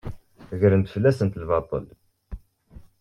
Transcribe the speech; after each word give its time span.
Gren-d 0.61 0.87
fell-asent 0.93 1.39
lbaṭel. 1.43 1.85